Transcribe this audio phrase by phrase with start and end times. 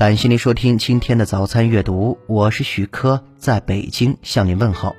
[0.00, 4.96] 感谢您收听今天的早餐阅读，我是许科，在北京向您问好。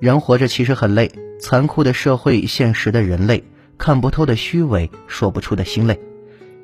[0.00, 3.44] 人活着其实很累，残酷的社会，现实的人类，
[3.78, 5.96] 看不透的虚伪，说不出的心累。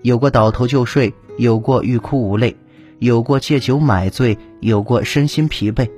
[0.03, 2.57] 有过倒头就睡，有过欲哭无泪，
[2.99, 5.89] 有过借酒买醉，有过身心疲惫。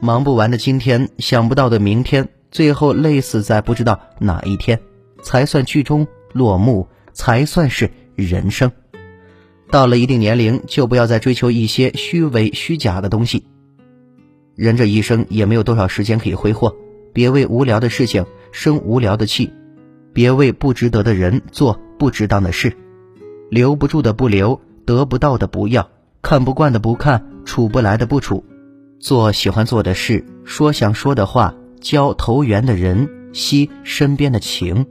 [0.00, 4.78] 忙不完的今天，想不到的明天，最后累死在不知道哪一天，
[5.20, 8.70] 才算剧终落幕，才算是人生。
[9.72, 13.46] 到了一定年龄，就不要再追求一些虚伪虚假的东西。
[14.54, 16.76] 人这一生也没有多少时间可以挥霍，
[17.14, 19.50] 别为无聊的事情生无聊的气，
[20.12, 22.76] 别为不值得的人做不值当的事。
[23.50, 25.88] 留不住的不留，得不到的不要，
[26.20, 28.44] 看不惯的不看，处不来的不处。
[29.00, 34.84] 做喜欢做的事，说想说的话，交投缘的人，惜身边的情。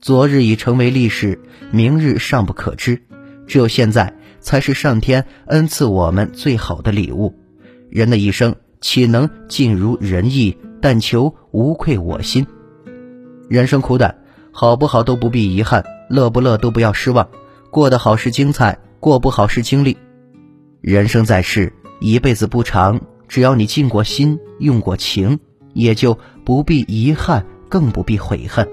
[0.00, 1.40] 昨日已成为历史，
[1.72, 3.02] 明日尚不可知。
[3.50, 7.34] 只有现在才是上天恩赐我们最好的礼物。
[7.90, 10.56] 人的一生岂能尽如人意？
[10.80, 12.46] 但求无愧我心。
[13.48, 14.16] 人生苦短，
[14.52, 17.28] 好不好都不必遗憾，乐不乐都不要失望。
[17.72, 19.98] 过得好是精彩，过不好是经历。
[20.80, 25.36] 人生在世，一辈子不长，只要你尽过心，用过情，
[25.74, 28.66] 也就不必遗憾，更不必悔恨。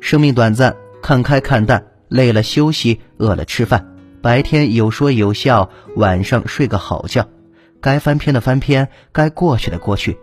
[0.00, 3.86] 生命短暂，看开看淡，累了休息，饿了吃饭。
[4.22, 7.26] 白天有说有笑，晚上睡个好觉，
[7.80, 10.18] 该翻篇的翻篇，该过去的过去。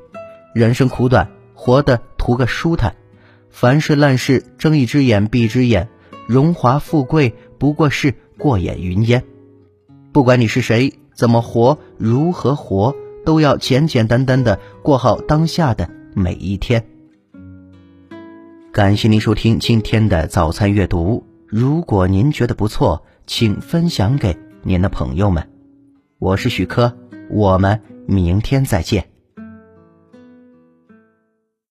[0.54, 2.96] 人生苦短，活得图个舒坦。
[3.50, 5.90] 凡事烂事，睁一只眼闭一只眼。
[6.28, 9.24] 荣华富贵不过是过眼云烟。
[10.12, 16.86] 不管你是谁，怎么活，如何活，都要简简单单的过好当下的每一天。
[18.72, 21.26] 感谢您收听今天的早餐阅读。
[21.48, 25.46] 如果您觉得不错，请分享给您的朋友们，
[26.18, 26.98] 我是许科，
[27.30, 29.06] 我们明天再见。